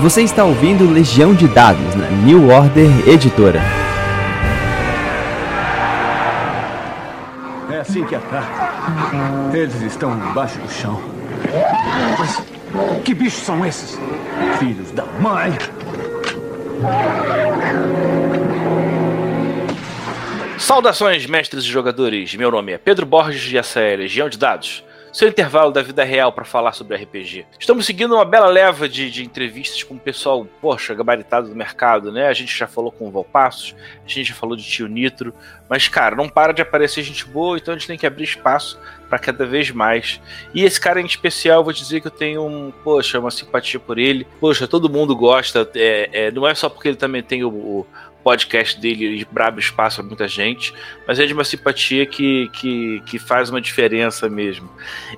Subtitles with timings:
[0.00, 3.62] Você está ouvindo Legião de Dados na New Order Editora.
[7.72, 9.56] É assim que ataca.
[9.56, 11.02] Eles estão embaixo do chão.
[12.18, 12.42] Mas
[13.04, 13.98] que bichos são esses?
[14.58, 15.56] Filhos da mãe!
[20.58, 22.34] Saudações, mestres e jogadores.
[22.34, 24.84] Meu nome é Pedro Borges e essa é Legião de Dados
[25.16, 27.46] seu intervalo da vida real para falar sobre RPG.
[27.58, 32.12] Estamos seguindo uma bela leva de, de, entrevistas com o pessoal, poxa, gabaritado do mercado,
[32.12, 32.28] né?
[32.28, 35.32] A gente já falou com o Valpassos, a gente já falou de Tio Nitro,
[35.70, 38.78] mas, cara, não para de aparecer gente boa, então a gente tem que abrir espaço
[39.08, 40.20] para cada vez mais.
[40.52, 43.98] E esse cara em especial, vou dizer que eu tenho um, poxa, uma simpatia por
[43.98, 44.26] ele.
[44.38, 47.86] Poxa, todo mundo gosta, é, é, não é só porque ele também tem o, o
[48.26, 50.74] podcast dele brabo espaço a muita gente,
[51.06, 54.68] mas é de uma simpatia que, que, que faz uma diferença mesmo.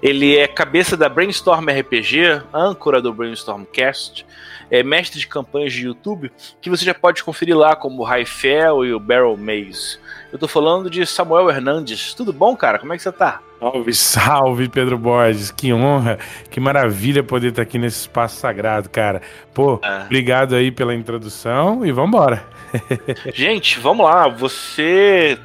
[0.02, 4.26] Ele é cabeça da Brainstorm RPG, âncora do Brainstorm Cast,
[4.70, 8.84] é mestre de campanhas de YouTube, que você já pode conferir lá, como o Raifel
[8.84, 9.98] e o Barrel Maze.
[10.30, 12.12] Eu tô falando de Samuel Hernandes.
[12.12, 12.78] Tudo bom, cara?
[12.78, 13.40] Como é que você tá?
[13.58, 15.50] Salve, salve, Pedro Borges.
[15.50, 16.18] Que honra,
[16.50, 19.20] que maravilha poder estar aqui nesse espaço sagrado, cara.
[19.52, 20.04] Pô, é.
[20.04, 22.44] obrigado aí pela introdução e vambora.
[23.34, 24.28] Gente, vamos lá.
[24.28, 25.38] Você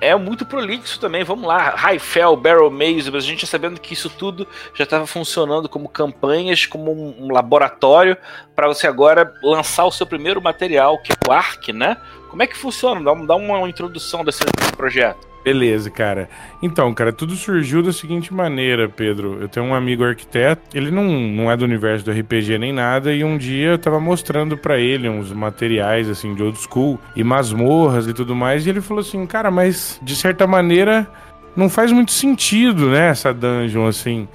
[0.00, 1.22] é muito prolixo também.
[1.22, 5.06] Vamos lá, Highfell, Barrel Maze, mas a gente já sabendo que isso tudo já estava
[5.06, 8.16] funcionando como campanhas, como um, laboratório
[8.56, 11.96] para você agora lançar o seu primeiro material, que é o ARC, né?
[12.30, 13.00] Como é que funciona?
[13.02, 14.42] Dá, dá uma introdução desse
[14.76, 15.29] projeto.
[15.42, 16.28] Beleza, cara.
[16.62, 19.38] Então, cara, tudo surgiu da seguinte maneira, Pedro.
[19.40, 23.12] Eu tenho um amigo arquiteto, ele não, não é do universo do RPG nem nada,
[23.12, 27.24] e um dia eu tava mostrando para ele uns materiais, assim, de old school, e
[27.24, 31.08] masmorras e tudo mais, e ele falou assim, cara, mas de certa maneira
[31.56, 34.28] não faz muito sentido, né, essa dungeon, assim.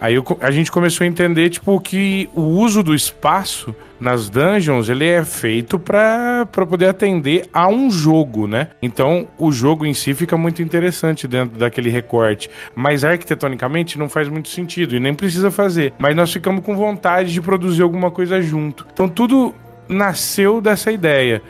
[0.00, 4.88] Aí eu, a gente começou a entender, tipo, que o uso do espaço nas dungeons,
[4.88, 8.68] ele é feito para poder atender a um jogo, né?
[8.80, 12.48] Então, o jogo em si fica muito interessante dentro daquele recorte.
[12.74, 15.92] Mas arquitetonicamente não faz muito sentido e nem precisa fazer.
[15.98, 18.86] Mas nós ficamos com vontade de produzir alguma coisa junto.
[18.90, 19.54] Então, tudo
[19.86, 21.42] nasceu dessa ideia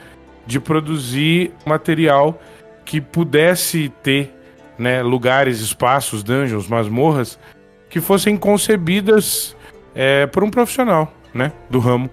[0.44, 2.43] de produzir material
[2.84, 4.34] que pudesse ter
[4.77, 7.39] né, lugares, espaços, dungeons, masmorras
[7.91, 9.55] que fossem concebidas
[9.95, 12.09] é, por um profissional, né, do ramo.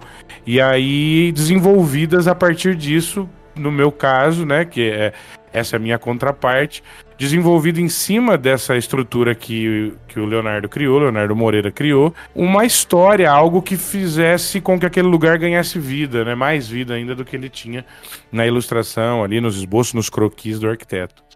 [0.46, 5.14] E aí desenvolvidas a partir disso, no meu caso, né, que é
[5.54, 6.84] essa é a minha contraparte,
[7.18, 13.32] desenvolvido em cima dessa estrutura que, que o Leonardo criou, Leonardo Moreira criou, uma história,
[13.32, 16.36] algo que fizesse com que aquele lugar ganhasse vida, né?
[16.36, 17.84] Mais vida ainda do que ele tinha
[18.32, 21.27] na ilustração, ali nos esboços, nos croquis do arquiteto.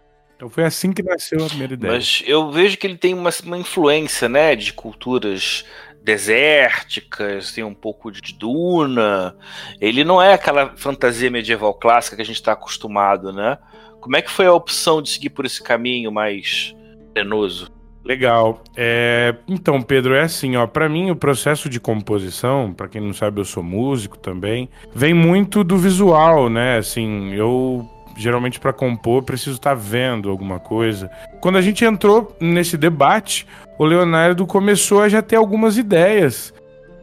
[0.42, 1.92] Então foi assim que nasceu a primeira ideia.
[1.92, 5.64] Mas eu vejo que ele tem uma, uma influência, né, de culturas
[6.02, 9.36] desérticas, tem um pouco de duna.
[9.80, 13.56] Ele não é aquela fantasia medieval clássica que a gente está acostumado, né?
[14.00, 16.74] Como é que foi a opção de seguir por esse caminho mais
[17.14, 17.70] penoso?
[18.04, 18.64] Legal.
[18.76, 20.66] É, então, Pedro, é assim, ó.
[20.66, 25.14] Para mim, o processo de composição, para quem não sabe, eu sou músico também, vem
[25.14, 26.78] muito do visual, né?
[26.78, 31.10] Assim, eu geralmente para compor preciso estar tá vendo alguma coisa.
[31.40, 33.46] Quando a gente entrou nesse debate,
[33.78, 36.52] o Leonardo começou a já ter algumas ideias.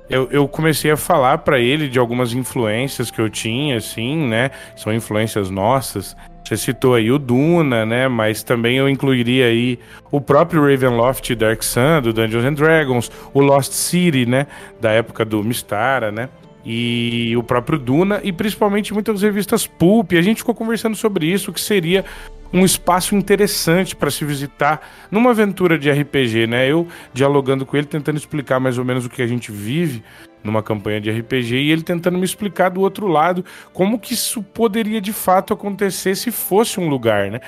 [0.09, 4.49] Eu, eu comecei a falar para ele de algumas influências que eu tinha, assim, né?
[4.75, 6.15] São influências nossas.
[6.43, 8.07] Você citou aí o Duna, né?
[8.07, 9.77] Mas também eu incluiria aí
[10.09, 14.47] o próprio Ravenloft Dark Sun, do Dungeons and Dragons, o Lost City, né?
[14.81, 16.27] Da época do Mistara, né?
[16.65, 20.13] E o próprio Duna, e principalmente muitas revistas pulp.
[20.13, 22.05] A gente ficou conversando sobre isso, que seria
[22.51, 24.81] um espaço interessante para se visitar
[25.11, 26.69] numa aventura de RPG, né?
[26.69, 30.03] Eu dialogando com ele, tentando explicar mais ou menos o que a gente vive
[30.43, 33.43] numa campanha de RPG e ele tentando me explicar do outro lado
[33.73, 37.39] como que isso poderia de fato acontecer se fosse um lugar, né?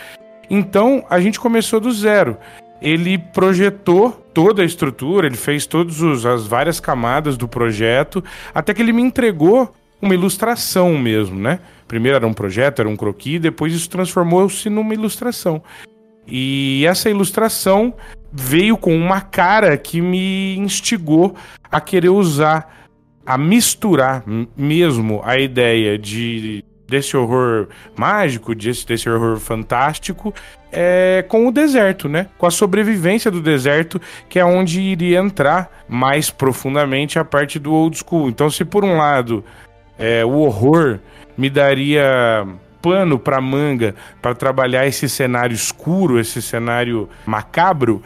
[0.50, 2.38] Então a gente começou do zero
[2.82, 8.24] ele projetou toda a estrutura, ele fez todas as várias camadas do projeto,
[8.54, 11.60] até que ele me entregou uma ilustração mesmo, né?
[11.88, 15.62] Primeiro era um projeto, era um croquis, depois isso transformou-se numa ilustração.
[16.28, 17.94] E essa ilustração
[18.32, 21.36] veio com uma cara que me instigou
[21.70, 22.88] a querer usar,
[23.26, 24.24] a misturar
[24.56, 30.34] mesmo a ideia de desse horror mágico, desse, desse horror fantástico,
[30.70, 32.28] é, com o deserto, né?
[32.38, 37.74] Com a sobrevivência do deserto, que é onde iria entrar mais profundamente a parte do
[37.74, 38.28] old school.
[38.28, 39.44] Então, se por um lado
[39.98, 41.00] é, o horror
[41.38, 42.46] me daria
[42.82, 48.02] pano para manga para trabalhar esse cenário escuro, esse cenário macabro,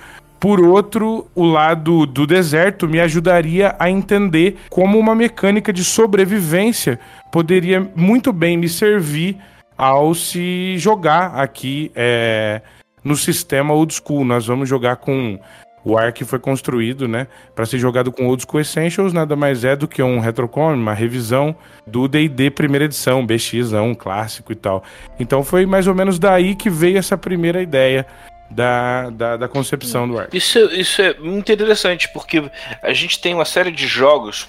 [0.45, 6.99] por outro, o lado do deserto me ajudaria a entender como uma mecânica de sobrevivência
[7.31, 9.39] poderia muito bem me servir
[9.75, 12.61] ao se jogar aqui é,
[13.03, 14.23] no sistema old school.
[14.23, 15.39] Nós vamos jogar com
[15.83, 17.25] o Ark foi construído, né,
[17.55, 20.93] para ser jogado com Old School Essentials, nada mais é do que um retrocom, uma
[20.93, 21.55] revisão
[21.87, 24.83] do D&D primeira edição, BX, um clássico e tal.
[25.19, 28.05] Então foi mais ou menos daí que veio essa primeira ideia
[28.49, 30.35] da, da, da, concepção do Ark.
[30.35, 32.43] Isso, isso é muito interessante, porque
[32.81, 34.47] a gente tem uma série de jogos,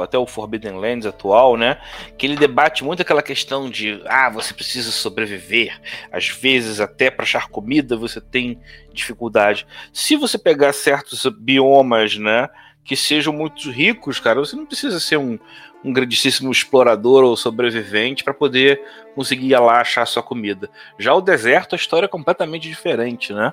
[0.00, 1.78] até o Forbidden Lands atual, né?
[2.16, 5.78] Que ele debate muito aquela questão de ah, você precisa sobreviver.
[6.12, 8.58] Às vezes, até para achar comida, você tem
[8.92, 9.66] dificuldade.
[9.92, 12.48] Se você pegar certos biomas, né?
[12.84, 15.38] Que sejam muito ricos, cara, você não precisa ser um,
[15.84, 18.80] um grandíssimo explorador ou sobrevivente para poder
[19.14, 20.70] conseguir ir lá achar sua comida.
[20.98, 23.52] Já o deserto, a história é completamente diferente, né?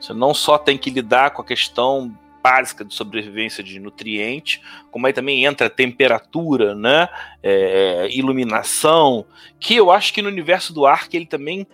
[0.00, 4.60] Você não só tem que lidar com a questão básica de sobrevivência de nutrientes,
[4.90, 7.08] como aí também entra temperatura, né?
[7.42, 9.24] É, iluminação,
[9.60, 11.66] que eu acho que no universo do Ark ele também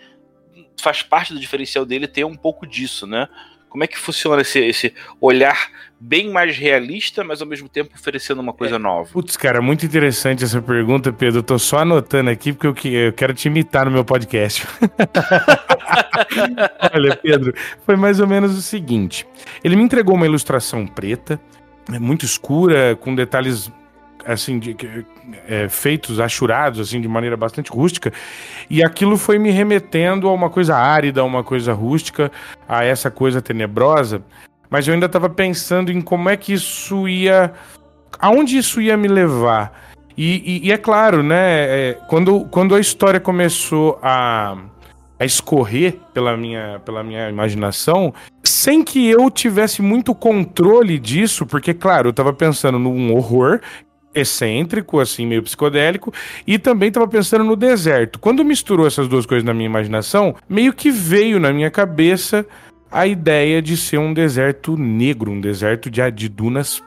[0.80, 3.28] faz parte do diferencial dele ter um pouco disso, né?
[3.74, 5.68] Como é que funciona esse, esse olhar
[5.98, 8.78] bem mais realista, mas ao mesmo tempo oferecendo uma coisa é.
[8.78, 9.10] nova?
[9.10, 11.40] Putz, cara, muito interessante essa pergunta, Pedro.
[11.40, 14.64] Eu tô só anotando aqui porque eu, eu quero te imitar no meu podcast.
[16.94, 17.52] Olha, Pedro,
[17.84, 19.26] foi mais ou menos o seguinte:
[19.64, 21.40] ele me entregou uma ilustração preta,
[21.98, 23.72] muito escura, com detalhes
[24.26, 24.76] assim, de,
[25.48, 28.12] é, feitos, achurados, assim, de maneira bastante rústica,
[28.68, 32.30] e aquilo foi me remetendo a uma coisa árida, a uma coisa rústica,
[32.68, 34.22] a essa coisa tenebrosa,
[34.70, 37.52] mas eu ainda estava pensando em como é que isso ia...
[38.18, 39.92] aonde isso ia me levar.
[40.16, 44.56] E, e, e é claro, né, é, quando, quando a história começou a
[45.18, 48.12] a escorrer pela minha, pela minha imaginação,
[48.42, 53.60] sem que eu tivesse muito controle disso, porque, claro, eu estava pensando num horror
[54.14, 56.12] excêntrico, assim, meio psicodélico,
[56.46, 58.18] e também estava pensando no deserto.
[58.18, 62.46] Quando misturou essas duas coisas na minha imaginação, meio que veio na minha cabeça
[62.90, 66.80] a ideia de ser um deserto negro, um deserto de, de dunas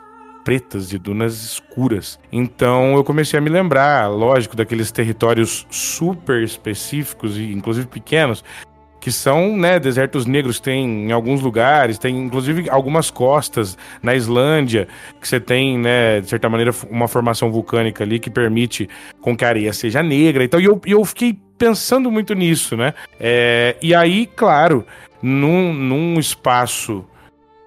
[0.47, 2.17] pretas, de dunas escuras.
[2.31, 8.45] Então eu comecei a me lembrar, lógico, daqueles territórios super específicos e inclusive pequenos
[9.07, 14.85] que são né, desertos negros, tem em alguns lugares, tem inclusive algumas costas na Islândia,
[15.21, 18.89] que você tem, né, de certa maneira, uma formação vulcânica ali que permite
[19.21, 20.43] com que a areia seja negra.
[20.43, 22.93] Então, e eu, eu fiquei pensando muito nisso, né?
[23.17, 24.85] É, e aí, claro,
[25.23, 27.05] num, num espaço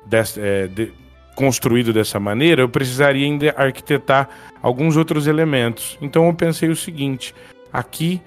[0.04, 0.92] desse, é, de,
[1.34, 4.28] construído dessa maneira, eu precisaria ainda arquitetar
[4.60, 5.96] alguns outros elementos.
[6.02, 7.34] Então eu pensei o seguinte:
[7.72, 8.20] aqui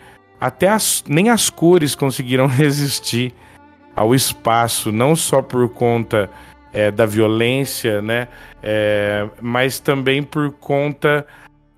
[0.44, 3.34] até as, nem as cores conseguiram resistir
[3.96, 6.30] ao espaço, não só por conta
[6.74, 8.28] é, da violência, né?
[8.62, 11.26] É, mas também por conta,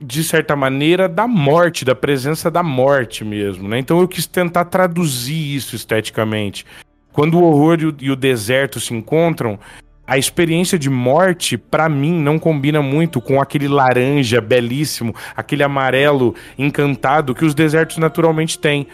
[0.02, 3.78] de certa maneira, da morte, da presença da morte mesmo, né?
[3.78, 6.66] Então eu quis tentar traduzir isso esteticamente.
[7.14, 9.60] Quando o horror e o, e o deserto se encontram,
[10.08, 16.36] a experiência de morte, para mim, não combina muito com aquele laranja belíssimo, aquele amarelo
[16.58, 18.88] encantado que os desertos naturalmente têm.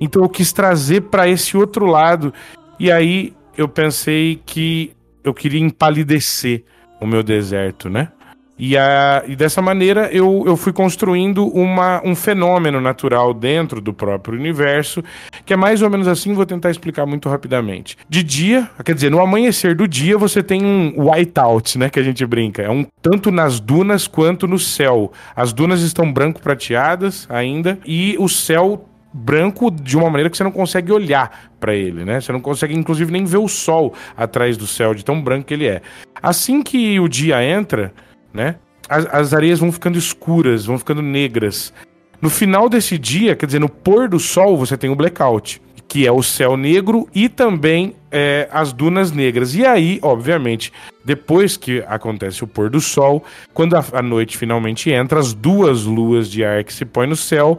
[0.00, 2.32] Então eu quis trazer para esse outro lado.
[2.78, 4.92] E aí eu pensei que
[5.24, 6.64] eu queria empalidecer
[7.00, 8.08] o meu deserto, né?
[8.58, 13.92] E, a, e dessa maneira eu, eu fui construindo uma, um fenômeno natural dentro do
[13.92, 15.02] próprio universo,
[15.46, 17.96] que é mais ou menos assim, vou tentar explicar muito rapidamente.
[18.08, 22.02] De dia, quer dizer, no amanhecer do dia você tem um whiteout, né, que a
[22.02, 22.62] gente brinca.
[22.62, 25.12] É um tanto nas dunas quanto no céu.
[25.36, 30.44] As dunas estão branco prateadas ainda e o céu branco de uma maneira que você
[30.44, 32.20] não consegue olhar para ele, né?
[32.20, 35.54] Você não consegue, inclusive, nem ver o sol atrás do céu, de tão branco que
[35.54, 35.80] ele é.
[36.22, 37.92] Assim que o dia entra,
[38.32, 38.56] né?
[38.88, 41.72] As, as areias vão ficando escuras, vão ficando negras.
[42.20, 46.06] No final desse dia, quer dizer, no pôr do sol, você tem o blackout, que
[46.06, 49.54] é o céu negro e também é, as dunas negras.
[49.54, 50.72] E aí, obviamente,
[51.04, 55.84] depois que acontece o pôr do sol, quando a, a noite finalmente entra, as duas
[55.84, 57.58] luas de ar que se põem no céu,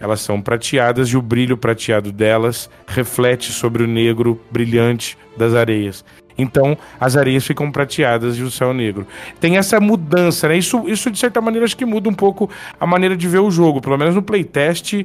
[0.00, 6.04] elas são prateadas e o brilho prateado delas reflete sobre o negro brilhante das areias.
[6.40, 9.06] Então as areias ficam prateadas e o céu negro.
[9.38, 10.56] Tem essa mudança, né?
[10.56, 13.50] Isso, isso de certa maneira acho que muda um pouco a maneira de ver o
[13.50, 13.80] jogo.
[13.80, 15.04] Pelo menos no playtest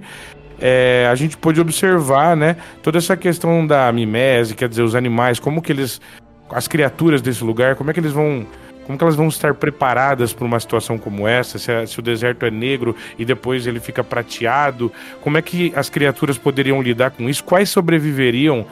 [0.60, 2.58] é, a gente pôde observar, né?
[2.82, 6.01] Toda essa questão da mimese, quer dizer, os animais, como que eles.
[6.50, 8.46] As criaturas desse lugar, como é que eles vão
[8.86, 11.58] como que elas vão estar preparadas para uma situação como essa?
[11.58, 15.74] Se, a, se, o deserto é negro e depois ele fica prateado, como é que
[15.75, 17.44] as criaturas poderiam lidar com isso?
[17.44, 18.65] Quais sobreviveriam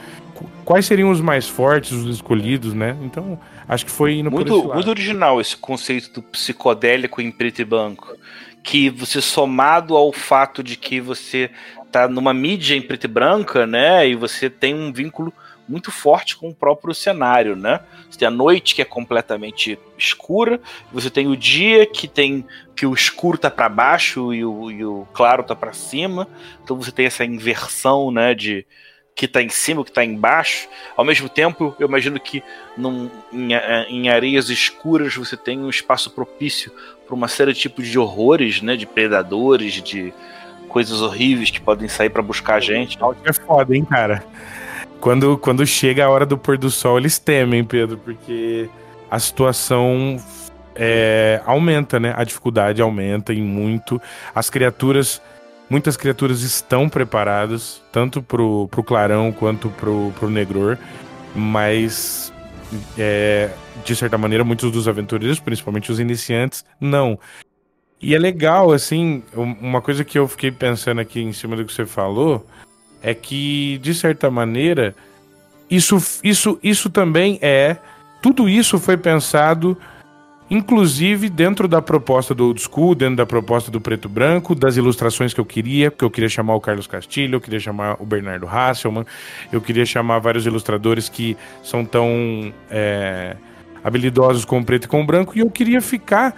[0.65, 2.97] quais seriam os mais fortes, os escolhidos, né?
[3.01, 7.65] Então, acho que foi indo muito, muito original esse conceito do psicodélico em preto e
[7.65, 8.15] branco.
[8.63, 11.51] Que você somado ao fato de que você
[11.91, 14.07] tá numa mídia em preto e branca, né?
[14.07, 15.33] E você tem um vínculo
[15.67, 17.79] muito forte com o próprio cenário, né?
[18.09, 20.59] Você tem a noite que é completamente escura,
[20.91, 24.83] você tem o dia que tem que o escuro tá para baixo e o, e
[24.83, 26.27] o claro tá para cima,
[26.63, 28.33] então você tem essa inversão, né?
[28.33, 28.65] De
[29.15, 30.67] que tá em cima, o que tá embaixo.
[30.95, 32.43] Ao mesmo tempo, eu imagino que
[32.77, 33.53] num, em,
[33.89, 36.71] em areias escuras você tem um espaço propício
[37.05, 38.75] para uma série de tipos de horrores, né?
[38.75, 40.13] De predadores, de
[40.67, 42.97] coisas horríveis que podem sair para buscar a gente.
[43.23, 44.23] É foda, hein, cara
[45.03, 48.69] quando, quando chega a hora do pôr do sol, eles temem, Pedro, porque
[49.11, 50.15] a situação
[50.73, 52.13] é, aumenta, né?
[52.15, 54.01] A dificuldade aumenta em muito.
[54.33, 55.21] As criaturas,
[55.73, 60.77] muitas criaturas estão preparadas, tanto pro, pro clarão quanto pro, pro negror,
[61.35, 62.31] mas
[62.95, 63.49] é,
[63.83, 67.17] de certa maneira, muitos dos aventureiros, principalmente os iniciantes, não.
[67.99, 71.73] E é legal, assim, uma coisa que eu fiquei pensando aqui em cima do que
[71.73, 72.45] você falou
[73.01, 74.93] é que, de certa maneira,
[75.71, 77.77] isso, isso, isso também é.
[78.21, 79.75] Tudo isso foi pensado,
[80.53, 85.33] inclusive dentro da proposta do old school, dentro da proposta do preto branco, das ilustrações
[85.33, 88.47] que eu queria, porque eu queria chamar o Carlos Castilho, eu queria chamar o Bernardo
[88.47, 89.03] Hasselman,
[89.51, 93.35] eu queria chamar vários ilustradores que são tão é,
[93.83, 96.37] habilidosos com preto e com branco, e eu queria ficar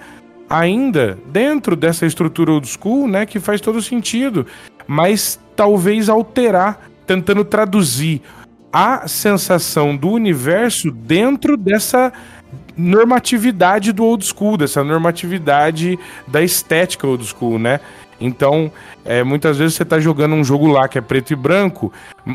[0.49, 4.47] ainda dentro dessa estrutura old school, né, que faz todo sentido,
[4.87, 8.21] mas talvez alterar, tentando traduzir
[8.71, 12.13] a sensação do universo dentro dessa
[12.77, 17.79] normatividade do old school, dessa normatividade da estética old school, né?
[18.19, 18.71] Então,
[19.03, 21.91] é, muitas vezes você está jogando um jogo lá que é preto e branco,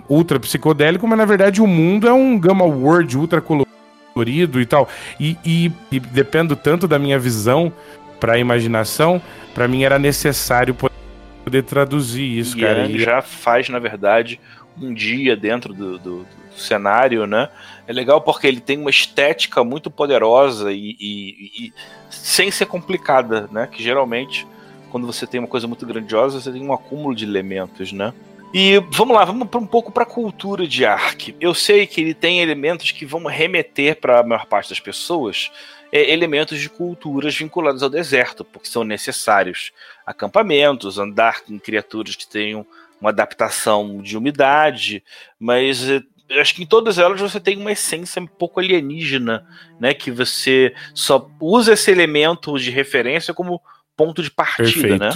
[0.08, 4.88] ultra psicodélico, mas na verdade o mundo é um gamma world ultra colorido e tal.
[5.18, 7.72] E, e, e dependo tanto da minha visão
[8.18, 9.20] para a imaginação,
[9.54, 12.84] para mim era necessário poder traduzir isso, e cara.
[12.84, 14.38] Ele já faz, na verdade,
[14.80, 16.26] um dia dentro do, do,
[16.56, 17.48] cenário, né?
[17.86, 21.72] É legal porque ele tem uma estética muito poderosa e, e, e,
[22.10, 23.68] sem ser complicada, né?
[23.70, 24.46] Que geralmente,
[24.90, 28.12] quando você tem uma coisa muito grandiosa, você tem um acúmulo de elementos, né?
[28.52, 31.36] E vamos lá, vamos um pouco para a cultura de Ark.
[31.40, 35.52] Eu sei que ele tem elementos que vão remeter para a maior parte das pessoas
[35.92, 39.72] é, elementos de culturas vinculados ao deserto, porque são necessários
[40.06, 42.66] acampamentos, andar com criaturas que tenham
[43.00, 45.02] uma adaptação de umidade,
[45.38, 46.02] mas é,
[46.38, 49.46] acho que em todas elas você tem uma essência um pouco alienígena,
[49.78, 49.94] né?
[49.94, 53.60] Que você só usa esse elemento de referência como
[53.96, 54.98] ponto de partida, Perfeito.
[54.98, 55.10] né?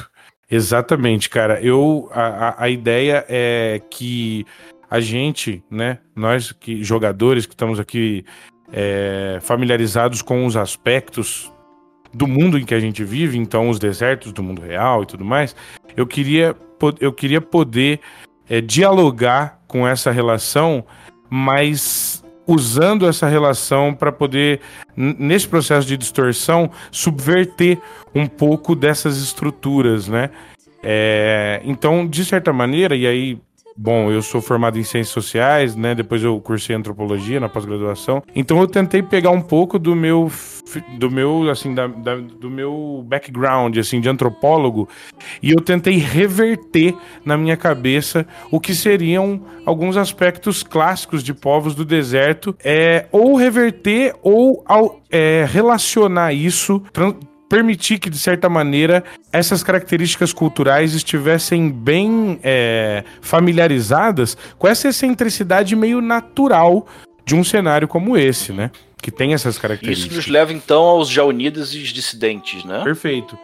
[0.50, 1.61] Exatamente, cara.
[1.61, 4.44] Eu a, a ideia é que
[4.90, 8.25] a gente, né, nós que jogadores que estamos aqui
[8.73, 11.50] é, familiarizados com os aspectos
[12.12, 15.25] do mundo em que a gente vive, então os desertos do mundo real e tudo
[15.25, 15.56] mais,
[15.97, 16.54] eu queria,
[17.00, 18.00] eu queria poder
[18.49, 20.85] é, dialogar com essa relação,
[21.28, 24.61] mas usando essa relação para poder,
[24.97, 27.78] nesse processo de distorção, subverter
[28.14, 30.31] um pouco dessas estruturas, né?
[30.83, 33.38] É, então, de certa maneira, e aí
[33.76, 35.97] Bom, eu sou formado em ciências sociais, né?
[35.97, 38.23] Depois eu cursei antropologia na pós-graduação.
[38.35, 40.31] Então eu tentei pegar um pouco do meu
[40.99, 44.88] do meu assim da, da, do meu background assim de antropólogo
[45.43, 51.75] e eu tentei reverter na minha cabeça o que seriam alguns aspectos clássicos de povos
[51.75, 56.83] do deserto, é ou reverter ou ao, é, relacionar isso
[57.49, 65.77] permitir que, de certa maneira, essas características culturais estivessem bem é, familiarizadas com essa excentricidade
[65.77, 66.87] meio natural
[67.25, 68.71] de um cenário como esse, né?
[69.01, 70.13] Que tem essas características.
[70.13, 72.83] Isso nos leva, então, aos já unidos e os dissidentes, né?
[72.83, 73.39] Perfeito.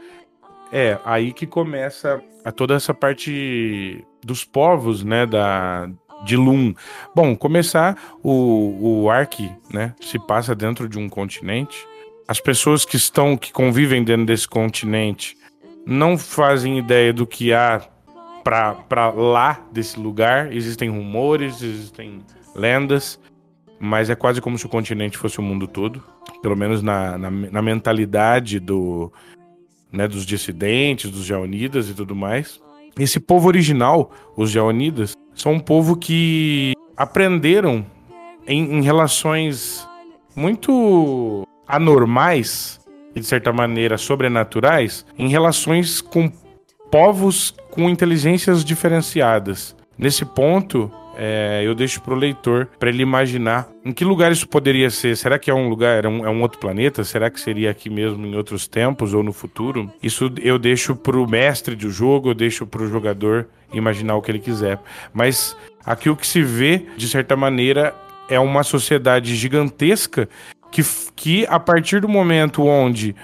[0.72, 5.88] É, aí que começa a toda essa parte dos povos, né, da,
[6.24, 6.74] de Lum.
[7.14, 11.86] Bom, começar, o, o Ark, né, se passa dentro de um continente,
[12.30, 15.36] as pessoas que estão, que convivem dentro desse continente,
[15.84, 17.84] não fazem ideia do que há
[18.44, 20.52] para lá desse lugar.
[20.52, 22.20] Existem rumores, existem
[22.54, 23.18] lendas,
[23.80, 26.00] mas é quase como se o continente fosse o mundo todo.
[26.40, 29.12] Pelo menos na, na, na mentalidade do,
[29.90, 32.60] né, dos dissidentes, dos Jaonidas e tudo mais.
[32.96, 37.84] Esse povo original, os Jaonidas, são um povo que aprenderam
[38.46, 39.84] em, em relações
[40.36, 42.80] muito anormais
[43.14, 46.30] e de certa maneira sobrenaturais em relações com
[46.90, 49.76] povos com inteligências diferenciadas.
[49.98, 50.90] Nesse ponto,
[51.22, 55.14] É, eu deixo pro leitor para ele imaginar em que lugar isso poderia ser.
[55.16, 57.04] Será que é um lugar, é um, é um, outro planeta?
[57.04, 59.92] Será que seria aqui mesmo em outros tempos ou no futuro?
[60.02, 64.38] Isso eu deixo pro mestre do jogo, eu deixo pro jogador imaginar o que ele
[64.38, 64.80] quiser.
[65.12, 67.92] Mas aqui o que se vê, de certa maneira,
[68.30, 70.26] é uma sociedade gigantesca
[70.70, 70.82] que,
[71.14, 73.14] que a partir do momento onde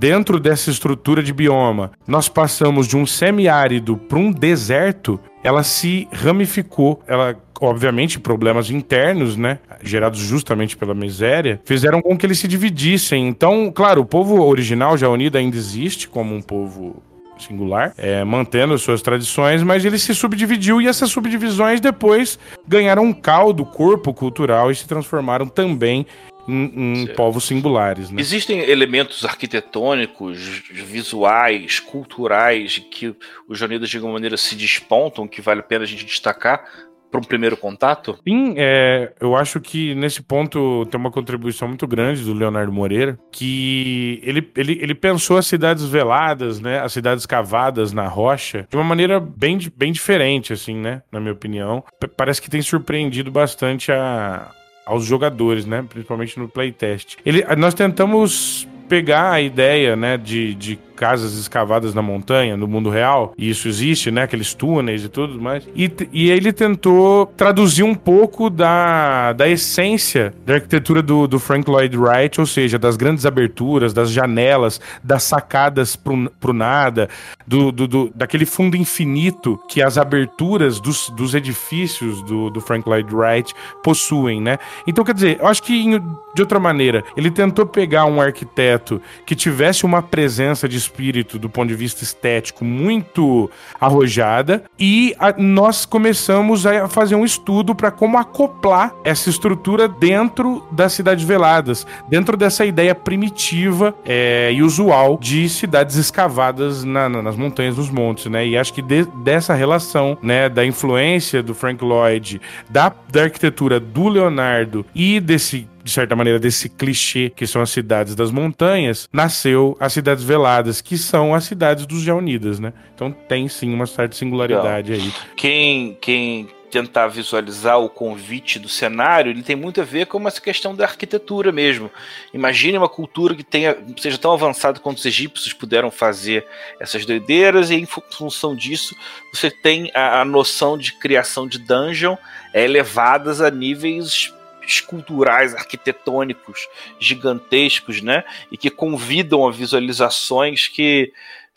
[0.00, 6.08] dentro dessa estrutura de bioma, nós passamos de um semiárido para um deserto, ela se
[6.10, 7.02] ramificou.
[7.06, 13.28] Ela, obviamente, problemas internos, né, gerados justamente pela miséria, fizeram com que eles se dividissem.
[13.28, 17.02] Então, claro, o povo original já unido ainda existe como um povo
[17.38, 23.12] singular, é, mantendo suas tradições, mas ele se subdividiu e essas subdivisões depois ganharam um
[23.12, 26.06] caldo, corpo cultural e se transformaram também
[26.50, 28.10] em, em povos singulares.
[28.10, 28.20] Né?
[28.20, 30.38] Existem elementos arquitetônicos,
[30.70, 33.14] visuais, culturais que
[33.48, 36.64] os Jonidas de alguma maneira se despontam, que vale a pena a gente destacar
[37.10, 38.18] para um primeiro contato?
[38.26, 43.18] Sim, é, eu acho que nesse ponto tem uma contribuição muito grande do Leonardo Moreira,
[43.32, 48.76] que ele, ele, ele pensou as cidades veladas, né, as cidades cavadas na rocha, de
[48.76, 51.82] uma maneira bem, bem diferente, assim, né, na minha opinião.
[51.98, 54.50] P parece que tem surpreendido bastante a,
[54.90, 55.84] aos jogadores, né?
[55.88, 57.16] Principalmente no playtest.
[57.24, 62.90] Ele, nós tentamos pegar a ideia, né, de, de casas escavadas na montanha, no mundo
[62.90, 64.24] real, e isso existe, né?
[64.24, 65.66] Aqueles túneis e tudo mais.
[65.74, 71.70] E, e ele tentou traduzir um pouco da, da essência da arquitetura do, do Frank
[71.70, 77.08] Lloyd Wright, ou seja, das grandes aberturas, das janelas, das sacadas pro, pro nada,
[77.46, 82.86] do, do, do, daquele fundo infinito que as aberturas dos, dos edifícios do, do Frank
[82.86, 84.58] Lloyd Wright possuem, né?
[84.86, 85.98] Então, quer dizer, eu acho que
[86.34, 91.48] de outra maneira, ele tentou pegar um arquiteto que tivesse uma presença de espírito do
[91.48, 93.48] ponto de vista estético muito
[93.80, 100.66] arrojada e a, nós começamos a fazer um estudo para como acoplar essa estrutura dentro
[100.72, 107.22] das cidades veladas, dentro dessa ideia primitiva é, e usual de cidades escavadas na, na,
[107.22, 108.46] nas montanhas, nos montes, né?
[108.46, 113.78] E acho que de, dessa relação, né, da influência do Frank Lloyd, da, da arquitetura
[113.78, 119.08] do Leonardo e desse de certa maneira, desse clichê que são as cidades das montanhas,
[119.12, 122.72] nasceu as cidades veladas, que são as cidades dos Jaunidas, né?
[122.94, 125.12] Então tem sim uma certa singularidade aí.
[125.36, 130.40] Quem, quem tentar visualizar o convite do cenário, ele tem muito a ver com essa
[130.40, 131.90] questão da arquitetura mesmo.
[132.32, 136.46] Imagine uma cultura que tenha, seja tão avançada quanto os egípcios puderam fazer
[136.78, 138.94] essas doideiras, e em função disso,
[139.34, 142.16] você tem a, a noção de criação de dungeon
[142.54, 144.32] elevadas a níveis
[144.66, 146.68] esculturais, arquitetônicos
[146.98, 148.24] gigantescos, né?
[148.50, 151.12] E que convidam a visualizações que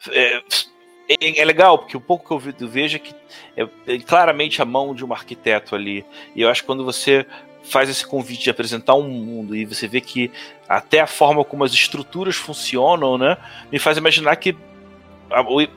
[0.09, 0.41] é,
[1.09, 3.13] é, é legal, porque o pouco que eu vejo é que
[3.55, 6.05] é, é claramente a mão de um arquiteto ali.
[6.35, 7.25] E eu acho que quando você
[7.63, 10.29] faz esse convite de apresentar um mundo e você vê que
[10.67, 13.37] até a forma como as estruturas funcionam, né,
[13.71, 14.55] me faz imaginar que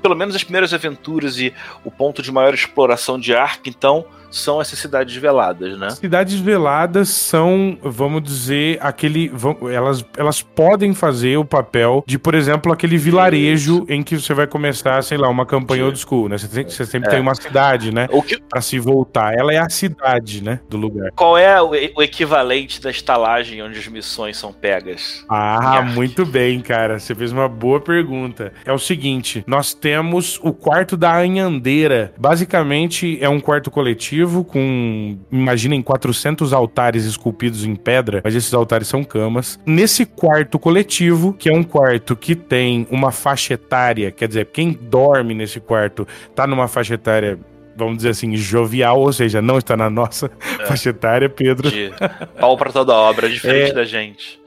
[0.03, 4.05] pelo menos as primeiras aventuras e o ponto de maior exploração de Ark, então,
[4.37, 5.91] são essas cidades veladas, né?
[5.91, 9.31] Cidades veladas são, vamos dizer, aquele.
[9.73, 13.87] Elas, elas podem fazer o papel de, por exemplo, aquele vilarejo Isso.
[13.89, 15.87] em que você vai começar, sei lá, uma campanha Sim.
[15.87, 16.39] old school, né?
[16.39, 17.13] Você, tem, você sempre é.
[17.13, 18.07] tem uma cidade, né?
[18.11, 18.37] O que...
[18.41, 19.35] Pra se voltar.
[19.37, 20.61] Ela é a cidade, né?
[20.69, 21.11] Do lugar.
[21.13, 25.25] Qual é o, o equivalente da estalagem onde as missões são pegas?
[25.29, 26.99] Ah, muito bem, cara.
[26.99, 28.53] Você fez uma boa pergunta.
[28.65, 32.13] É o seguinte: nós temos o quarto da Anhandeira.
[32.19, 38.89] Basicamente, é um quarto coletivo com, imaginem, 400 altares esculpidos em pedra, mas esses altares
[38.89, 39.59] são camas.
[39.67, 44.73] Nesse quarto coletivo, que é um quarto que tem uma faixa etária, quer dizer, quem
[44.73, 47.39] dorme nesse quarto tá numa faixa etária
[47.77, 50.65] vamos dizer assim, jovial, ou seja, não está na nossa é.
[50.67, 51.71] faixa etária, Pedro.
[51.71, 51.93] De
[52.41, 54.41] pau para toda obra, diferente é, da gente.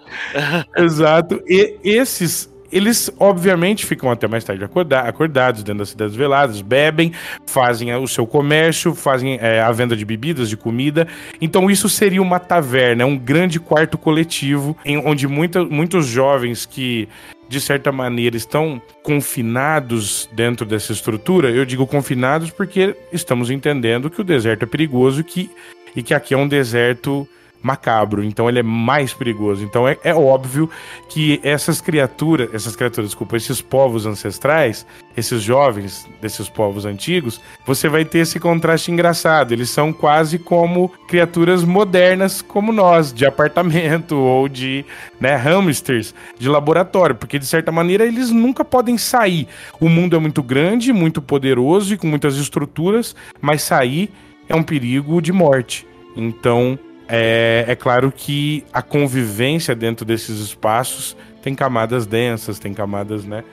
[0.75, 1.39] Exato.
[1.47, 7.11] E esses eles, obviamente, ficam até mais tarde acordados dentro das cidades veladas, bebem,
[7.45, 11.07] fazem o seu comércio, fazem é, a venda de bebidas, de comida.
[11.41, 17.07] Então, isso seria uma taverna, um grande quarto coletivo, em, onde muita, muitos jovens que
[17.49, 24.21] de certa maneira, estão confinados dentro dessa estrutura, eu digo confinados porque estamos entendendo que
[24.21, 25.49] o deserto é perigoso que,
[25.95, 27.27] e que aqui é um deserto
[27.61, 29.63] macabro, então ele é mais perigoso.
[29.63, 30.69] Então é, é, óbvio
[31.09, 37.89] que essas criaturas, essas criaturas, desculpa, esses povos ancestrais, esses jovens desses povos antigos, você
[37.89, 39.51] vai ter esse contraste engraçado.
[39.51, 44.85] Eles são quase como criaturas modernas como nós, de apartamento ou de
[45.19, 49.47] né, hamsters de laboratório, porque de certa maneira eles nunca podem sair.
[49.79, 54.09] O mundo é muito grande, muito poderoso e com muitas estruturas, mas sair
[54.47, 55.85] é um perigo de morte.
[56.15, 56.77] Então,
[57.09, 63.43] é, é claro que a convivência dentro desses espaços tem camadas densas, tem camadas, né?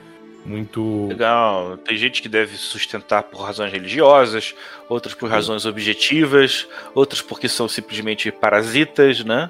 [0.45, 1.07] Muito.
[1.07, 1.75] Legal.
[1.77, 4.55] Tem gente que deve sustentar por razões religiosas,
[4.87, 9.49] outras por razões objetivas, outras porque são simplesmente parasitas, né?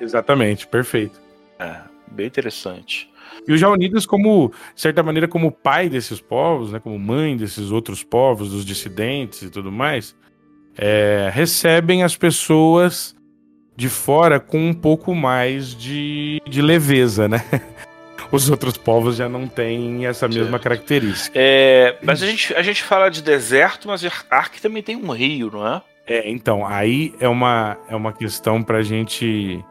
[0.00, 1.20] Exatamente, perfeito.
[1.58, 1.76] É,
[2.10, 3.08] bem interessante.
[3.46, 7.70] E o Jaunidas, como, de certa maneira, como pai desses povos, né, como mãe desses
[7.70, 10.14] outros povos, dos dissidentes e tudo mais,
[10.76, 13.14] é, recebem as pessoas
[13.76, 17.44] de fora com um pouco mais de, de leveza, né?
[18.30, 20.62] Os outros povos já não têm essa mesma certo.
[20.62, 21.38] característica.
[21.38, 25.50] É, mas a gente, a gente fala de deserto, mas Ark também tem um rio,
[25.52, 25.82] não é?
[26.06, 29.64] É, então, aí é uma, é uma questão pra gente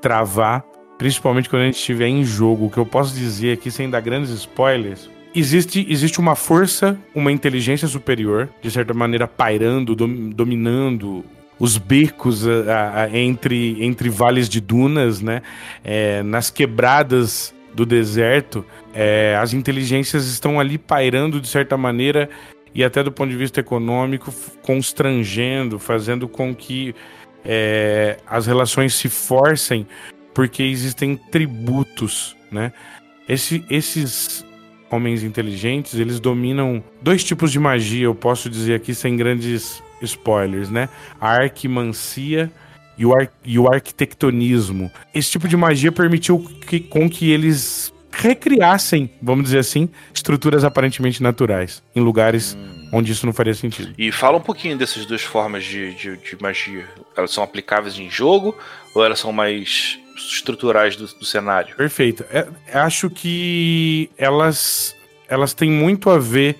[0.00, 0.62] travar,
[0.98, 2.66] principalmente quando a gente estiver em jogo.
[2.66, 7.32] O que eu posso dizer aqui, sem dar grandes spoilers, existe, existe uma força, uma
[7.32, 11.24] inteligência superior, de certa maneira pairando, dom, dominando
[11.62, 15.42] os becos a, a, entre, entre vales de dunas, né?
[15.84, 22.28] É, nas quebradas do deserto, é, as inteligências estão ali pairando de certa maneira
[22.74, 26.96] e até do ponto de vista econômico constrangendo, fazendo com que
[27.44, 29.86] é, as relações se forcem
[30.34, 32.72] porque existem tributos, né?
[33.28, 34.44] Esse, esses
[34.90, 40.70] homens inteligentes, eles dominam dois tipos de magia, eu posso dizer aqui sem grandes spoilers,
[40.70, 40.88] né?
[41.20, 42.50] A arquimancia
[42.96, 44.90] e o, ar, e o arquitectonismo.
[45.14, 51.22] Esse tipo de magia permitiu que, com que eles recriassem, vamos dizer assim, estruturas aparentemente
[51.22, 52.90] naturais em lugares hum.
[52.92, 53.94] onde isso não faria sentido.
[53.96, 56.86] E fala um pouquinho dessas duas formas de, de, de magia.
[57.16, 58.56] Elas são aplicáveis em jogo
[58.94, 61.74] ou elas são mais estruturais do, do cenário?
[61.74, 62.24] Perfeito.
[62.30, 64.94] É, acho que elas,
[65.26, 66.56] elas têm muito a ver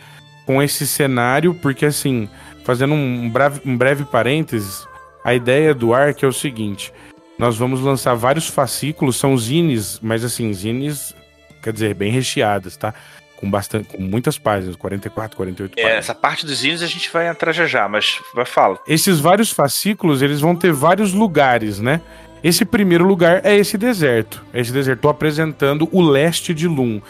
[0.46, 2.28] com esse cenário, porque assim,
[2.64, 4.86] fazendo um breve, um breve parênteses,
[5.24, 6.92] a ideia do ARC é o seguinte:
[7.38, 11.14] nós vamos lançar vários fascículos, são zines, mas assim, zines,
[11.62, 12.94] quer dizer, bem recheadas, tá?
[13.36, 15.98] Com, bastante, com muitas páginas, 44, 48 é, páginas.
[15.98, 18.78] Essa parte dos zines a gente vai entrar já já, mas vai fala.
[18.86, 22.00] Esses vários fascículos, eles vão ter vários lugares, né?
[22.42, 24.44] Esse primeiro lugar é esse deserto.
[24.52, 27.00] Esse deserto, estou apresentando o leste de Lum.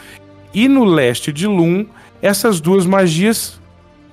[0.53, 1.87] E no leste de Lum,
[2.21, 3.59] essas duas magias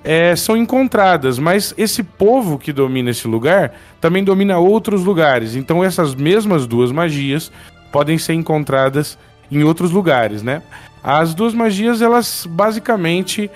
[0.03, 5.55] é, são encontradas, mas esse povo que domina esse lugar também domina outros lugares.
[5.55, 7.51] Então essas mesmas duas magias
[7.91, 9.17] podem ser encontradas
[9.51, 10.61] em outros lugares, né?
[11.03, 13.49] As duas magias, elas basicamente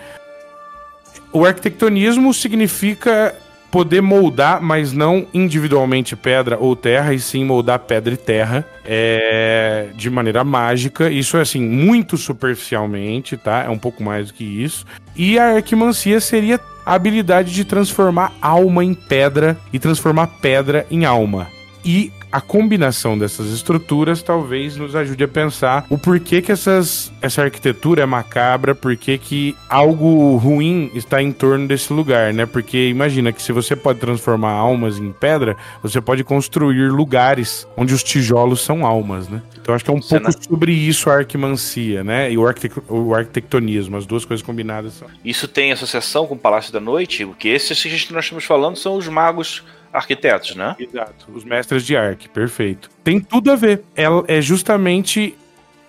[1.32, 3.36] o arquitectonismo significa
[3.72, 9.90] poder moldar, mas não individualmente pedra ou terra, e sim moldar pedra e terra é,
[9.96, 11.10] de maneira mágica.
[11.10, 13.64] Isso é assim, muito superficialmente, tá?
[13.64, 14.86] É um pouco mais do que isso.
[15.16, 21.04] E a arquimancia seria a habilidade de transformar alma em pedra e transformar pedra em
[21.04, 21.48] alma.
[21.84, 27.42] E a combinação dessas estruturas talvez nos ajude a pensar o porquê que essas, essa
[27.42, 32.46] arquitetura é macabra, porquê que algo ruim está em torno desse lugar, né?
[32.46, 37.94] Porque imagina que se você pode transformar almas em pedra, você pode construir lugares onde
[37.94, 39.42] os tijolos são almas, né?
[39.62, 42.30] Então acho que é um pouco sobre isso a arquimancia, né?
[42.30, 44.96] E o, arquitect o arquitectonismo, as duas coisas combinadas.
[44.96, 45.08] São.
[45.24, 47.26] Isso tem associação com o Palácio da Noite?
[47.26, 49.64] Porque esses que nós estamos falando são os magos
[49.96, 50.76] arquitetos, né?
[50.78, 52.90] Exato, os mestres de arque, perfeito.
[53.04, 53.84] Tem tudo a ver.
[53.96, 55.36] É, é justamente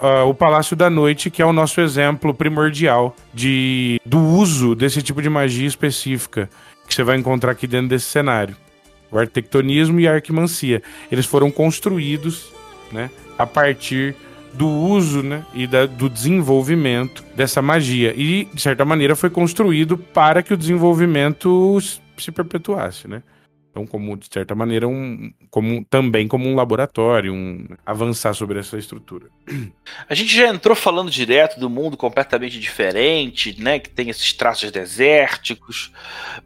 [0.01, 5.03] uh, o Palácio da Noite que é o nosso exemplo primordial de, do uso desse
[5.03, 6.49] tipo de magia específica
[6.87, 8.57] que você vai encontrar aqui dentro desse cenário.
[9.11, 10.83] O arquitectonismo e a arquimancia.
[11.11, 12.53] Eles foram construídos
[12.92, 14.14] né, a partir
[14.53, 18.14] do uso né, e da, do desenvolvimento dessa magia.
[18.16, 21.79] E, de certa maneira, foi construído para que o desenvolvimento
[22.16, 23.23] se perpetuasse, né?
[23.77, 28.79] Então, como de certa maneira, um, como, também como um laboratório, um, avançar sobre essa
[28.79, 29.27] estrutura.
[30.09, 33.79] A gente já entrou falando direto do mundo completamente diferente, né?
[33.79, 35.93] Que tem esses traços desérticos,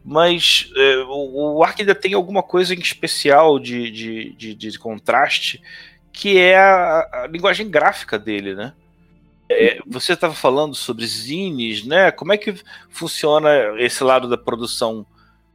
[0.03, 4.77] mas é, o, o Ark ainda tem alguma coisa em especial de, de, de, de
[4.77, 5.61] contraste,
[6.11, 8.73] que é a, a, linguagem gráfica dele, né?
[9.49, 12.11] É, você estava falando sobre zines, né?
[12.11, 12.53] Como é que
[12.89, 15.05] funciona esse lado da produção?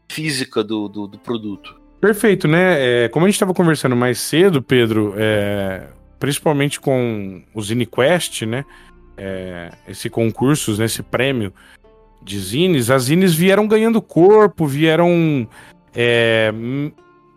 [0.08, 1.80] Física do, do, do produto.
[2.00, 3.04] Perfeito, né?
[3.04, 5.88] É, como a gente estava conversando mais cedo, Pedro, é,
[6.18, 8.64] principalmente com o ZineQuest, né?
[9.16, 11.52] É, esse concurso, né, esse prêmio
[12.22, 15.48] de zines, as zines vieram ganhando corpo, vieram,
[15.94, 16.52] é,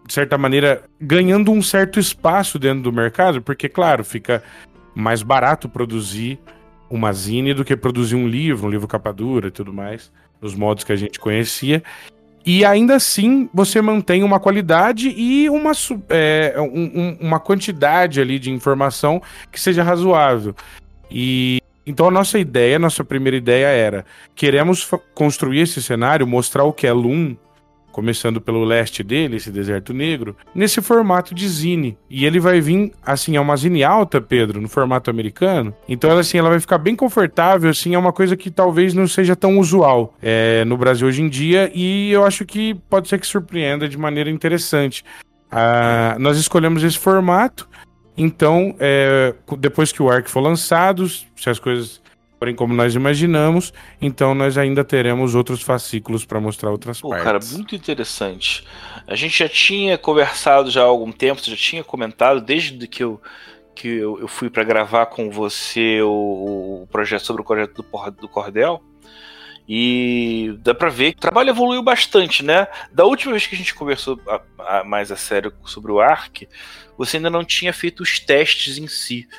[0.06, 4.44] de certa maneira, ganhando um certo espaço dentro do mercado, porque, claro, fica
[4.94, 6.38] mais barato produzir
[6.90, 10.56] uma zine do que produzir um livro, um livro capa dura e tudo mais, nos
[10.56, 11.84] modos que a gente conhecia.
[12.46, 15.72] E ainda assim você mantém uma qualidade e uma,
[16.10, 19.22] é, um, uma quantidade ali de informação
[19.52, 20.56] que seja razoável.
[21.12, 26.74] E então a nossa ideia, nossa primeira ideia era: queremos construir esse cenário, mostrar o
[26.74, 27.36] que é Loom,
[27.92, 31.98] começando pelo leste dele, esse deserto negro, nesse formato de zine.
[32.10, 35.74] E ele vai vir, assim, é uma zine alta, Pedro, no formato americano.
[35.88, 39.36] Então, assim, ela vai ficar bem confortável, assim, é uma coisa que talvez não seja
[39.36, 41.72] tão usual é, no Brasil hoje em dia.
[41.74, 45.04] E eu acho que pode ser que surpreenda de maneira interessante.
[45.52, 47.68] Ah, nós escolhemos esse formato.
[48.16, 52.02] Então, é, depois que o Ark for lançado, se as coisas
[52.40, 57.26] forem como nós imaginamos, então nós ainda teremos outros fascículos para mostrar outras Pô, partes.
[57.26, 58.66] Cara, muito interessante.
[59.06, 63.04] A gente já tinha conversado já há algum tempo, você já tinha comentado desde que
[63.04, 63.22] eu
[63.76, 68.12] que eu, eu fui para gravar com você o, o, projeto sobre o projeto do,
[68.12, 68.84] do Cordel.
[69.68, 72.68] E dá pra ver que o trabalho evoluiu bastante, né?
[72.92, 76.46] Da última vez que a gente conversou a, a, mais a sério sobre o Ark,
[76.98, 79.30] você ainda não tinha feito os testes em si.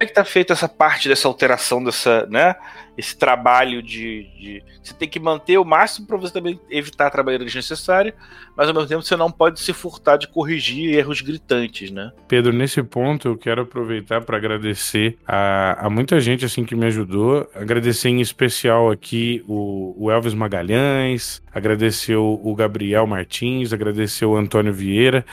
[0.00, 2.54] É que tá feita essa parte dessa alteração, dessa, né?
[2.96, 4.62] Esse trabalho de, de...
[4.82, 8.14] Você tem que manter o máximo para você também evitar a trabalheira desnecessária,
[8.56, 12.12] mas ao mesmo tempo você não pode se furtar de corrigir erros gritantes, né?
[12.28, 16.86] Pedro, nesse ponto eu quero aproveitar para agradecer a, a, muita gente assim que me
[16.86, 17.50] ajudou.
[17.54, 24.36] Agradecer em especial aqui o, o Elvis Magalhães, agradecer o, o Gabriel Martins, agradecer o
[24.36, 25.24] Antônio Vieira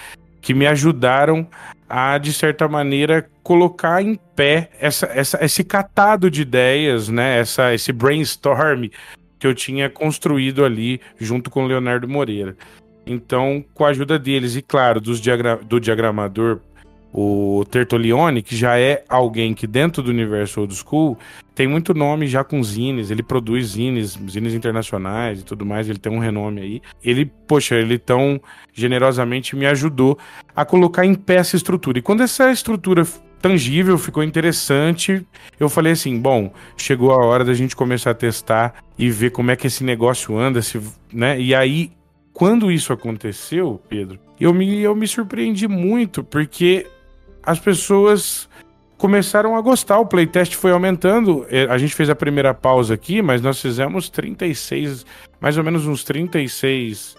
[0.45, 1.47] que me ajudaram
[1.87, 7.39] a, de certa maneira, colocar em pé essa, essa, esse catado de ideias, né?
[7.39, 8.87] Essa, esse brainstorm
[9.37, 12.55] que eu tinha construído ali junto com o Leonardo Moreira.
[13.05, 16.59] Então, com a ajuda deles e, claro, dos diagra do diagramador
[17.17, 21.17] o Tertolione, que já é alguém que dentro do universo old school
[21.55, 25.97] tem muito nome já com zines, ele produz zines, zines internacionais e tudo mais, ele
[25.97, 26.81] tem um renome aí.
[27.01, 28.41] Ele, poxa, ele tão
[28.73, 30.19] generosamente me ajudou
[30.53, 31.99] a colocar em pé essa estrutura.
[31.99, 33.07] E quando essa estrutura
[33.41, 35.25] tangível, ficou interessante.
[35.57, 39.51] Eu falei assim, bom, chegou a hora da gente começar a testar e ver como
[39.51, 40.81] é que esse negócio anda, se,
[41.13, 41.39] né?
[41.39, 41.91] E aí,
[42.33, 46.87] quando isso aconteceu, Pedro, eu me, eu me surpreendi muito, porque
[47.45, 48.49] as pessoas
[48.97, 49.99] começaram a gostar.
[49.99, 51.45] O playtest foi aumentando.
[51.49, 55.05] É, a gente fez a primeira pausa aqui, mas nós fizemos 36,
[55.39, 57.15] mais ou menos uns 36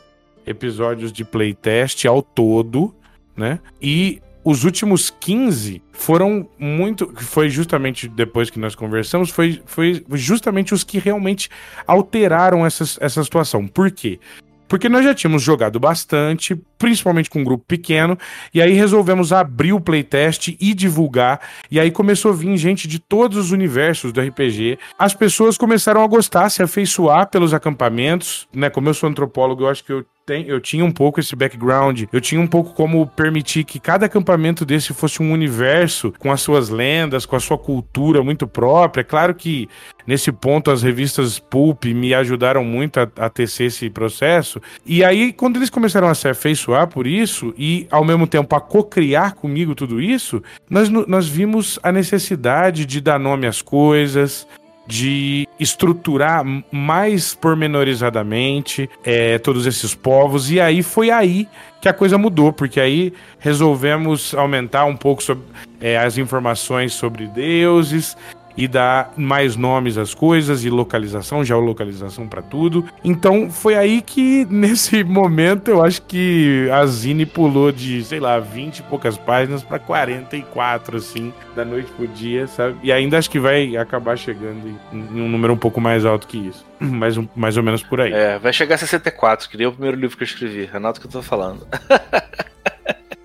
[0.47, 2.95] episódios de playtest ao todo,
[3.37, 3.59] né?
[3.81, 7.13] E os últimos 15 foram muito.
[7.17, 11.51] Foi justamente depois que nós conversamos, foi, foi justamente os que realmente
[11.85, 13.67] alteraram essa, essa situação.
[13.67, 14.21] Por quê?
[14.69, 18.19] Porque nós já tínhamos jogado bastante, principalmente com um grupo pequeno,
[18.53, 22.99] e aí resolvemos abrir o playtest e divulgar, e aí começou a vir gente de
[22.99, 24.79] todos os universos do RPG.
[24.99, 28.69] As pessoas começaram a gostar, se afeiçoar pelos acampamentos, né?
[28.71, 32.03] Como eu sou antropólogo, eu acho que eu tem, eu tinha um pouco esse background,
[32.13, 36.41] eu tinha um pouco como permitir que cada acampamento desse fosse um universo com as
[36.41, 39.03] suas lendas, com a sua cultura muito própria.
[39.03, 39.69] É claro que
[40.05, 44.61] nesse ponto as revistas Pulp me ajudaram muito a, a tecer esse processo.
[44.85, 48.61] E aí, quando eles começaram a se afeiçoar por isso e ao mesmo tempo a
[48.61, 54.45] co-criar comigo tudo isso, nós, nós vimos a necessidade de dar nome às coisas,
[54.89, 60.51] de estruturar mais pormenorizadamente é, todos esses povos.
[60.51, 61.49] E aí foi aí
[61.81, 65.45] que a coisa mudou, porque aí resolvemos aumentar um pouco sobre,
[65.81, 68.17] é, as informações sobre deuses,
[68.57, 72.85] e dar mais nomes às coisas e localização, geolocalização para tudo.
[73.05, 78.39] Então foi aí que, nesse momento, eu acho que a Zine pulou de, sei lá,
[78.39, 82.77] 20 e poucas páginas para 44, assim, da noite pro dia, sabe?
[82.83, 86.39] E ainda acho que vai acabar chegando em, um número um pouco mais alto que
[86.39, 86.65] isso.
[86.97, 88.13] Mais, mais ou menos por aí.
[88.13, 90.69] É, vai chegar a 64, que nem o primeiro livro que eu escrevi.
[90.73, 91.67] Anota o que eu tô falando.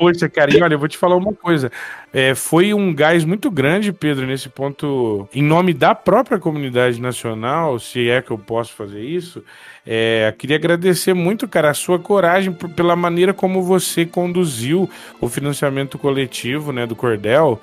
[0.01, 1.71] Poxa, cara, e olha, eu vou te falar uma coisa.
[2.11, 7.77] É, foi um gás muito grande, Pedro, nesse ponto, em nome da própria comunidade nacional,
[7.77, 9.43] se é que eu posso fazer isso.
[9.85, 15.29] É, queria agradecer muito, cara, a sua coragem por, pela maneira como você conduziu o
[15.29, 17.61] financiamento coletivo, né, do Cordel,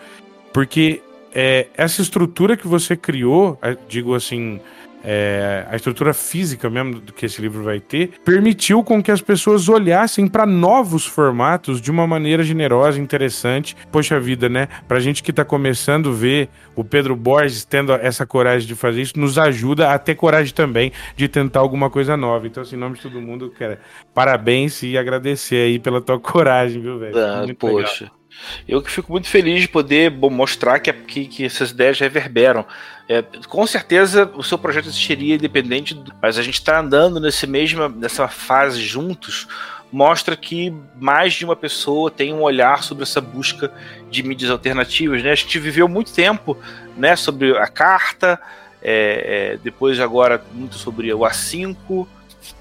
[0.53, 1.03] porque
[1.35, 4.61] é, essa estrutura que você criou, digo assim,
[5.05, 9.21] é, a estrutura física mesmo do que esse livro vai ter, permitiu com que as
[9.21, 13.77] pessoas olhassem para novos formatos de uma maneira generosa, interessante.
[13.91, 14.69] Poxa vida, né?
[14.87, 19.03] Pra gente que tá começando a ver o Pedro Borges tendo essa coragem de fazer
[19.03, 22.47] isso, nos ajuda a ter coragem também de tentar alguma coisa nova.
[22.47, 23.81] Então, assim, em nome de todo mundo, cara,
[24.15, 27.19] parabéns e agradecer aí pela tua coragem, viu, velho?
[27.19, 28.05] Ah, poxa.
[28.05, 28.18] Legal.
[28.67, 32.65] Eu que fico muito feliz de poder mostrar que, que, que, essas ideias reverberam.
[33.09, 37.47] É, com certeza o seu projeto existiria independente, do, mas a gente está andando nesse
[37.47, 39.47] mesma, nessa fase juntos,
[39.91, 43.73] mostra que mais de uma pessoa tem um olhar sobre essa busca
[44.11, 45.23] de mídias alternativas.
[45.23, 45.33] Né?
[45.33, 46.57] A gente viveu muito tempo
[46.97, 48.39] né, sobre a carta,
[48.83, 52.07] é, é, depois agora muito sobre o A5.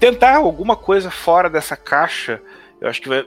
[0.00, 2.40] Tentar alguma coisa fora dessa caixa
[2.80, 3.26] eu acho que vai,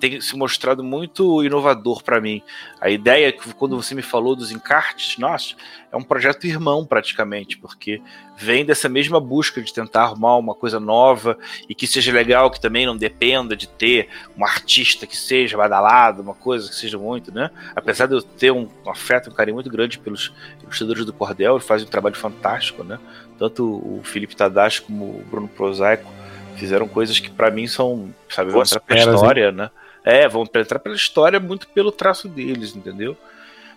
[0.00, 2.42] tem se mostrado muito inovador para mim.
[2.80, 5.54] A ideia que quando você me falou dos encartes, nossa,
[5.92, 8.00] é um projeto irmão praticamente, porque
[8.36, 11.36] vem dessa mesma busca de tentar arrumar uma coisa nova
[11.68, 16.22] e que seja legal, que também não dependa de ter um artista que seja badalado,
[16.22, 17.50] uma coisa que seja muito, né?
[17.76, 21.56] Apesar de eu ter um, um afeto, um carinho muito grande pelos ilustradores do Cordel,
[21.56, 22.98] eles fazem um trabalho fantástico, né?
[23.38, 26.10] Tanto o Felipe Tadashi como o Bruno Prosaico
[26.58, 29.52] fizeram coisas que para mim são, sabe, vão entrar pela história, hein?
[29.52, 29.70] né?
[30.04, 33.16] É, vão entrar pela história muito pelo traço deles, entendeu?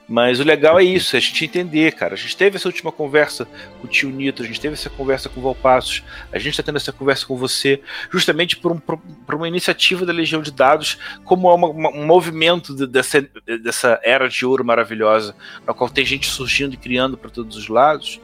[0.07, 2.15] Mas o legal é isso, é a gente entender, cara.
[2.15, 3.47] A gente teve essa última conversa
[3.79, 6.63] com o tio Nito, a gente teve essa conversa com o Valpassos, a gente está
[6.63, 10.97] tendo essa conversa com você, justamente por, um, por, uma iniciativa da Legião de Dados,
[11.23, 13.25] como é uma, uma, um movimento dessa,
[13.63, 15.33] dessa era de ouro maravilhosa,
[15.65, 18.19] na qual tem gente surgindo e criando para todos os lados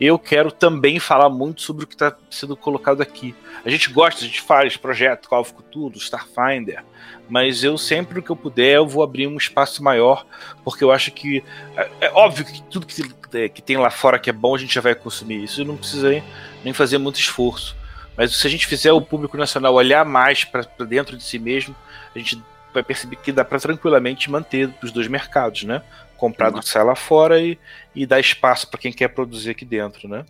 [0.00, 3.34] eu quero também falar muito sobre o que está sendo colocado aqui.
[3.64, 6.84] A gente gosta, a gente faz projeto Call of Cthulhu, Starfinder,
[7.28, 10.24] mas eu sempre que eu puder eu vou abrir um espaço maior,
[10.64, 11.42] porque eu acho que
[11.76, 13.02] é, é óbvio que tudo que,
[13.34, 15.76] é, que, tem lá fora que é bom a gente já vai consumir isso, não
[15.76, 16.24] precisa nem,
[16.64, 17.76] nem fazer muito esforço.
[18.16, 21.74] Mas se a gente fizer o público nacional olhar mais para dentro de si mesmo,
[22.14, 25.82] a gente vai perceber que dá para tranquilamente manter os dois mercados, né?
[26.18, 27.56] Comprar do sai lá fora e,
[27.94, 30.24] e dar espaço para quem quer produzir aqui dentro, né?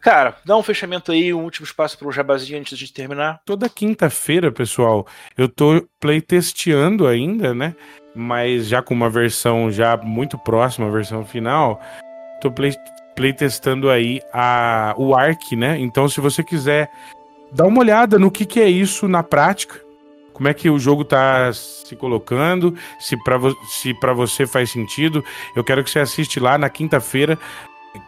[0.00, 3.40] Cara, dá um fechamento aí, um último espaço para o jabazinho antes de terminar.
[3.44, 7.76] Toda quinta-feira, pessoal, eu tô playtesteando ainda, né?
[8.14, 11.80] Mas já com uma versão já muito próxima à versão final,
[12.40, 12.72] tô play,
[13.14, 15.78] playtestando aí a, o Ark, né?
[15.78, 16.90] Então, se você quiser
[17.52, 19.80] dar uma olhada no que, que é isso na prática,
[20.38, 25.24] como é que o jogo tá se colocando, se para vo você faz sentido.
[25.56, 27.36] Eu quero que você assiste lá na quinta-feira,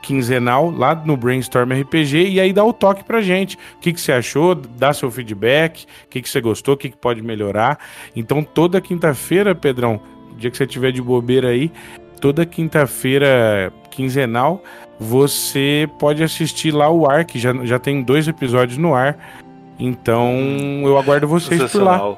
[0.00, 3.56] quinzenal, lá no Brainstorm RPG, e aí dá o toque pra gente.
[3.56, 6.90] O que, que você achou, dá seu feedback, o que, que você gostou, o que,
[6.90, 7.80] que pode melhorar.
[8.14, 10.00] Então, toda quinta-feira, Pedrão,
[10.36, 11.72] dia que você tiver de bobeira aí,
[12.20, 14.62] toda quinta-feira quinzenal,
[15.00, 19.18] você pode assistir lá o ar, que já, já tem dois episódios no ar
[19.80, 22.16] então eu aguardo vocês por lá.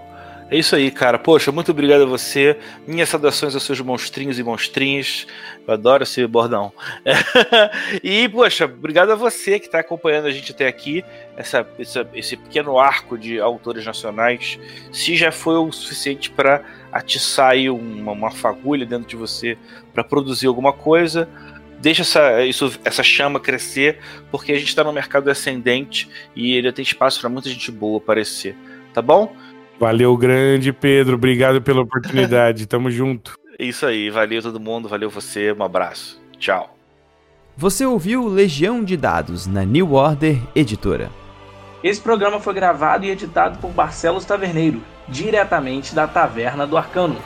[0.53, 1.19] É isso aí, cara.
[1.19, 2.59] Poxa, muito obrigado a você.
[2.87, 5.27] Minhas saudações aos seus monstrinhos e monstrinhas.
[5.67, 6.71] Eu adoro esse bordão.
[8.05, 11.03] e, poxa, obrigado a você que está acompanhando a gente até aqui.
[11.39, 14.59] Essa, essa, esse pequeno arco de autores nacionais.
[14.93, 16.61] Se já foi o suficiente para
[16.93, 19.57] atiçar aí uma, uma fagulha dentro de você
[19.95, 21.27] para produzir alguma coisa,
[21.83, 23.99] deixa essa, isso, essa chama crescer,
[24.31, 27.99] porque a gente está no mercado ascendente e ele tem espaço para muita gente boa
[27.99, 28.57] aparecer.
[28.95, 29.35] Tá bom?
[29.79, 31.17] Valeu, grande Pedro.
[31.17, 32.67] Obrigado pela oportunidade.
[32.67, 33.35] Tamo junto.
[33.59, 34.09] Isso aí.
[34.11, 34.89] Valeu todo mundo.
[34.89, 35.53] Valeu você.
[35.53, 36.23] Um abraço.
[36.39, 36.77] Tchau.
[37.57, 41.11] Você ouviu Legião de Dados na New Order Editora.
[41.83, 47.17] Esse programa foi gravado e editado por Barcelos Taverneiro, diretamente da Taverna do Arcano.